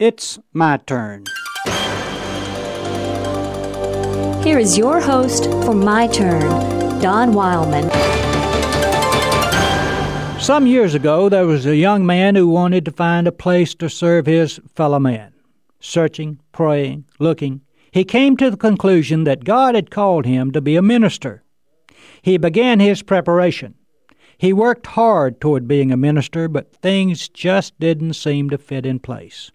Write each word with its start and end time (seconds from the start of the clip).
It's 0.00 0.40
my 0.52 0.78
turn. 0.78 1.22
Here 4.42 4.58
is 4.58 4.76
your 4.76 5.00
host 5.00 5.44
for 5.44 5.72
My 5.72 6.08
Turn, 6.08 6.40
Don 7.00 7.32
Wildman. 7.32 7.88
Some 10.40 10.66
years 10.66 10.94
ago, 10.94 11.28
there 11.28 11.46
was 11.46 11.64
a 11.64 11.76
young 11.76 12.04
man 12.04 12.34
who 12.34 12.48
wanted 12.48 12.84
to 12.86 12.90
find 12.90 13.28
a 13.28 13.32
place 13.32 13.72
to 13.76 13.88
serve 13.88 14.26
his 14.26 14.58
fellow 14.74 14.98
man. 14.98 15.32
Searching, 15.78 16.40
praying, 16.50 17.04
looking, 17.20 17.60
he 17.92 18.02
came 18.02 18.36
to 18.38 18.50
the 18.50 18.56
conclusion 18.56 19.22
that 19.22 19.44
God 19.44 19.76
had 19.76 19.92
called 19.92 20.26
him 20.26 20.50
to 20.50 20.60
be 20.60 20.74
a 20.74 20.82
minister. 20.82 21.44
He 22.20 22.36
began 22.36 22.80
his 22.80 23.04
preparation. 23.04 23.76
He 24.38 24.52
worked 24.52 24.88
hard 24.88 25.40
toward 25.40 25.68
being 25.68 25.92
a 25.92 25.96
minister, 25.96 26.48
but 26.48 26.74
things 26.74 27.28
just 27.28 27.78
didn't 27.78 28.14
seem 28.14 28.50
to 28.50 28.58
fit 28.58 28.84
in 28.84 28.98
place. 28.98 29.52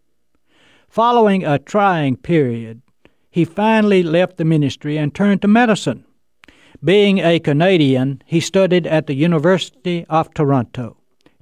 Following 0.89 1.45
a 1.45 1.59
trying 1.59 2.15
period, 2.15 2.81
he 3.29 3.45
finally 3.45 4.01
left 4.01 4.37
the 4.37 4.43
ministry 4.43 4.97
and 4.97 5.13
turned 5.13 5.43
to 5.43 5.47
medicine. 5.47 6.03
Being 6.83 7.19
a 7.19 7.39
Canadian, 7.39 8.23
he 8.25 8.39
studied 8.39 8.87
at 8.87 9.05
the 9.05 9.13
University 9.13 10.03
of 10.09 10.33
Toronto. 10.33 10.97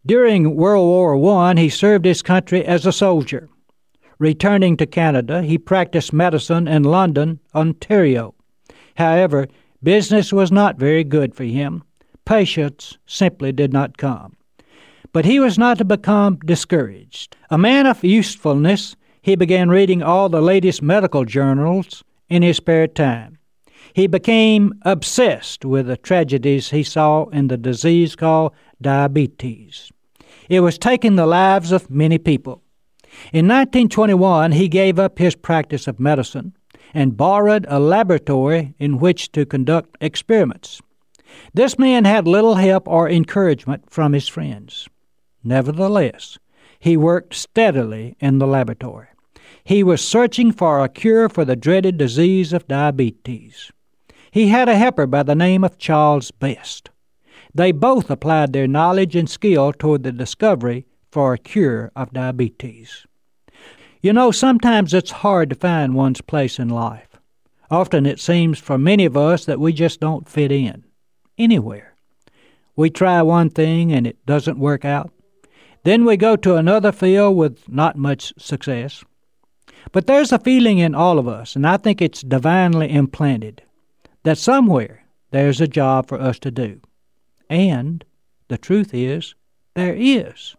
During 0.05 0.57
World 0.57 0.87
War 0.87 1.39
I, 1.39 1.53
he 1.55 1.69
served 1.69 2.03
his 2.03 2.21
country 2.21 2.65
as 2.65 2.85
a 2.85 2.91
soldier. 2.91 3.47
Returning 4.19 4.75
to 4.77 4.85
Canada, 4.85 5.41
he 5.41 5.57
practiced 5.57 6.11
medicine 6.11 6.67
in 6.67 6.83
London, 6.83 7.39
Ontario. 7.55 8.35
However, 8.95 9.47
business 9.81 10.33
was 10.33 10.51
not 10.51 10.77
very 10.77 11.05
good 11.05 11.33
for 11.33 11.45
him. 11.45 11.83
Patients 12.25 12.97
simply 13.05 13.53
did 13.53 13.71
not 13.71 13.97
come. 13.97 14.35
But 15.13 15.23
he 15.23 15.39
was 15.39 15.57
not 15.57 15.77
to 15.77 15.85
become 15.85 16.39
discouraged. 16.39 17.37
A 17.49 17.57
man 17.57 17.85
of 17.85 18.03
usefulness, 18.03 18.97
he 19.27 19.35
began 19.35 19.69
reading 19.69 20.01
all 20.01 20.29
the 20.29 20.39
latest 20.39 20.81
medical 20.81 21.25
journals 21.25 22.01
in 22.29 22.41
his 22.43 22.55
spare 22.55 22.87
time. 22.87 23.37
He 23.93 24.07
became 24.07 24.71
obsessed 24.83 25.65
with 25.65 25.87
the 25.87 25.97
tragedies 25.97 26.69
he 26.69 26.81
saw 26.81 27.25
in 27.25 27.49
the 27.49 27.57
disease 27.57 28.15
called 28.15 28.53
diabetes. 28.81 29.91
It 30.47 30.61
was 30.61 30.77
taking 30.77 31.17
the 31.17 31.25
lives 31.25 31.73
of 31.73 31.89
many 31.89 32.17
people. 32.17 32.61
In 33.33 33.49
1921, 33.49 34.53
he 34.53 34.69
gave 34.69 34.97
up 34.97 35.19
his 35.19 35.35
practice 35.35 35.87
of 35.87 35.99
medicine 35.99 36.53
and 36.93 37.17
borrowed 37.17 37.65
a 37.67 37.81
laboratory 37.81 38.75
in 38.79 38.97
which 38.97 39.33
to 39.33 39.45
conduct 39.45 39.97
experiments. 39.99 40.81
This 41.53 41.77
man 41.77 42.05
had 42.05 42.29
little 42.29 42.55
help 42.55 42.87
or 42.87 43.09
encouragement 43.09 43.91
from 43.91 44.13
his 44.13 44.29
friends. 44.29 44.87
Nevertheless, 45.43 46.39
he 46.79 46.95
worked 46.95 47.33
steadily 47.33 48.15
in 48.21 48.37
the 48.37 48.47
laboratory. 48.47 49.07
He 49.63 49.83
was 49.83 50.03
searching 50.03 50.51
for 50.51 50.83
a 50.83 50.89
cure 50.89 51.29
for 51.29 51.45
the 51.45 51.55
dreaded 51.55 51.97
disease 51.97 52.53
of 52.53 52.67
diabetes. 52.67 53.71
He 54.31 54.47
had 54.47 54.69
a 54.69 54.77
helper 54.77 55.07
by 55.07 55.23
the 55.23 55.35
name 55.35 55.63
of 55.63 55.77
Charles 55.77 56.31
Best. 56.31 56.89
They 57.53 57.71
both 57.71 58.09
applied 58.09 58.53
their 58.53 58.67
knowledge 58.67 59.15
and 59.15 59.29
skill 59.29 59.73
toward 59.73 60.03
the 60.03 60.11
discovery 60.11 60.85
for 61.11 61.33
a 61.33 61.37
cure 61.37 61.91
of 61.95 62.13
diabetes. 62.13 63.07
You 64.01 64.13
know, 64.13 64.31
sometimes 64.31 64.93
it's 64.93 65.11
hard 65.11 65.49
to 65.49 65.55
find 65.55 65.95
one's 65.95 66.21
place 66.21 66.59
in 66.59 66.69
life. 66.69 67.17
Often 67.69 68.05
it 68.05 68.19
seems 68.19 68.59
for 68.59 68.77
many 68.77 69.05
of 69.05 69.17
us 69.17 69.45
that 69.45 69.59
we 69.59 69.73
just 69.73 69.99
don't 69.99 70.29
fit 70.29 70.51
in 70.51 70.85
anywhere. 71.37 71.95
We 72.75 72.89
try 72.89 73.21
one 73.21 73.49
thing 73.49 73.91
and 73.91 74.05
it 74.05 74.23
doesn't 74.25 74.59
work 74.59 74.85
out. 74.85 75.11
Then 75.83 76.05
we 76.05 76.15
go 76.15 76.35
to 76.35 76.55
another 76.55 76.91
field 76.91 77.35
with 77.35 77.67
not 77.67 77.97
much 77.97 78.33
success. 78.37 79.03
But 79.91 80.07
there's 80.07 80.31
a 80.31 80.39
feeling 80.39 80.79
in 80.79 80.95
all 80.95 81.19
of 81.19 81.27
us, 81.27 81.55
and 81.55 81.65
I 81.65 81.77
think 81.77 82.01
it's 82.01 82.21
divinely 82.21 82.89
implanted, 82.91 83.63
that 84.23 84.37
somewhere 84.37 85.03
there's 85.31 85.61
a 85.61 85.67
job 85.67 86.07
for 86.07 86.19
us 86.19 86.39
to 86.39 86.51
do. 86.51 86.81
And 87.49 88.03
the 88.47 88.57
truth 88.57 88.93
is, 88.93 89.35
there 89.75 89.95
is. 89.95 90.55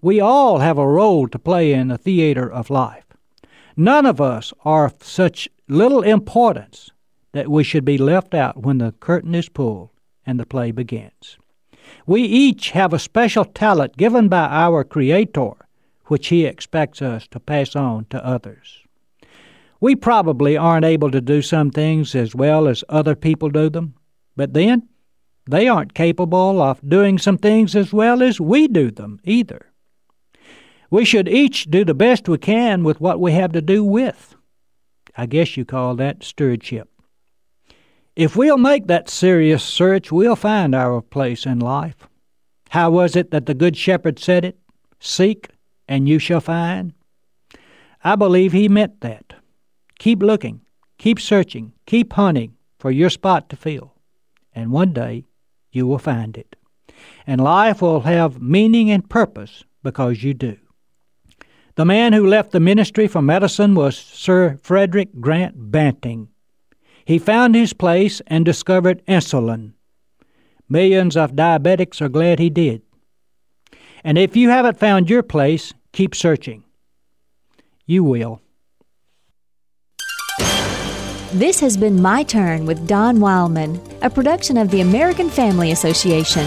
We 0.00 0.20
all 0.20 0.58
have 0.58 0.78
a 0.78 0.86
role 0.86 1.28
to 1.28 1.38
play 1.38 1.72
in 1.72 1.88
the 1.88 1.98
theater 1.98 2.50
of 2.50 2.70
life. 2.70 3.04
None 3.76 4.06
of 4.06 4.20
us 4.20 4.52
are 4.64 4.86
of 4.86 4.94
such 5.02 5.48
little 5.68 6.02
importance 6.02 6.90
that 7.32 7.50
we 7.50 7.64
should 7.64 7.84
be 7.84 7.98
left 7.98 8.34
out 8.34 8.62
when 8.62 8.78
the 8.78 8.92
curtain 9.00 9.34
is 9.34 9.48
pulled 9.48 9.90
and 10.24 10.38
the 10.38 10.46
play 10.46 10.70
begins. 10.70 11.36
We 12.06 12.22
each 12.22 12.70
have 12.70 12.92
a 12.92 12.98
special 12.98 13.44
talent 13.44 13.96
given 13.96 14.28
by 14.28 14.46
our 14.46 14.84
Creator, 14.84 15.52
which 16.06 16.28
He 16.28 16.44
expects 16.44 17.02
us 17.02 17.26
to 17.28 17.40
pass 17.40 17.74
on 17.74 18.06
to 18.10 18.24
others. 18.24 18.84
We 19.80 19.96
probably 19.96 20.56
aren't 20.56 20.84
able 20.84 21.10
to 21.10 21.20
do 21.20 21.42
some 21.42 21.70
things 21.70 22.14
as 22.14 22.34
well 22.34 22.68
as 22.68 22.84
other 22.88 23.14
people 23.14 23.50
do 23.50 23.68
them, 23.68 23.94
but 24.36 24.54
then 24.54 24.88
they 25.46 25.68
aren't 25.68 25.94
capable 25.94 26.62
of 26.62 26.88
doing 26.88 27.18
some 27.18 27.38
things 27.38 27.76
as 27.76 27.92
well 27.92 28.22
as 28.22 28.40
we 28.40 28.66
do 28.66 28.90
them 28.90 29.20
either. 29.24 29.70
We 30.90 31.04
should 31.04 31.28
each 31.28 31.70
do 31.70 31.84
the 31.84 31.94
best 31.94 32.28
we 32.28 32.38
can 32.38 32.84
with 32.84 33.00
what 33.00 33.20
we 33.20 33.32
have 33.32 33.52
to 33.52 33.60
do 33.60 33.84
with. 33.84 34.36
I 35.16 35.26
guess 35.26 35.56
you 35.56 35.64
call 35.64 35.96
that 35.96 36.22
stewardship. 36.22 36.88
If 38.16 38.36
we'll 38.36 38.58
make 38.58 38.86
that 38.86 39.10
serious 39.10 39.64
search, 39.64 40.12
we'll 40.12 40.36
find 40.36 40.74
our 40.74 41.00
place 41.02 41.46
in 41.46 41.58
life. 41.58 42.08
How 42.70 42.90
was 42.90 43.16
it 43.16 43.30
that 43.32 43.46
the 43.46 43.54
Good 43.54 43.76
Shepherd 43.76 44.18
said 44.18 44.44
it? 44.44 44.58
Seek, 45.00 45.48
and 45.88 46.08
you 46.08 46.18
shall 46.18 46.40
find. 46.40 46.92
I 48.02 48.16
believe 48.16 48.52
he 48.52 48.68
meant 48.68 49.00
that. 49.00 49.34
Keep 49.98 50.22
looking, 50.22 50.60
keep 50.98 51.20
searching, 51.20 51.72
keep 51.86 52.12
hunting 52.12 52.56
for 52.78 52.90
your 52.90 53.10
spot 53.10 53.48
to 53.48 53.56
fill, 53.56 53.94
and 54.54 54.70
one 54.70 54.92
day 54.92 55.24
you 55.72 55.86
will 55.86 55.98
find 55.98 56.36
it. 56.36 56.56
And 57.26 57.40
life 57.40 57.80
will 57.80 58.00
have 58.00 58.42
meaning 58.42 58.90
and 58.90 59.08
purpose 59.08 59.64
because 59.82 60.22
you 60.22 60.34
do. 60.34 60.56
The 61.76 61.84
man 61.84 62.12
who 62.12 62.26
left 62.26 62.52
the 62.52 62.60
ministry 62.60 63.08
for 63.08 63.20
medicine 63.20 63.74
was 63.74 63.96
Sir 63.96 64.58
Frederick 64.62 65.20
Grant 65.20 65.72
Banting. 65.72 66.28
He 67.04 67.18
found 67.18 67.54
his 67.54 67.72
place 67.72 68.22
and 68.28 68.44
discovered 68.44 69.04
insulin. 69.06 69.72
Millions 70.68 71.16
of 71.16 71.32
diabetics 71.32 72.00
are 72.00 72.08
glad 72.08 72.38
he 72.38 72.48
did. 72.48 72.82
And 74.04 74.18
if 74.18 74.36
you 74.36 74.50
haven't 74.50 74.78
found 74.78 75.08
your 75.08 75.22
place, 75.22 75.72
keep 75.92 76.14
searching. 76.14 76.62
You 77.86 78.04
will. 78.04 78.42
This 81.32 81.58
has 81.60 81.76
been 81.76 82.00
My 82.00 82.22
Turn 82.22 82.64
with 82.66 82.86
Don 82.86 83.18
Wildman, 83.18 83.80
a 84.02 84.10
production 84.10 84.56
of 84.56 84.70
the 84.70 84.82
American 84.82 85.28
Family 85.30 85.72
Association. 85.72 86.46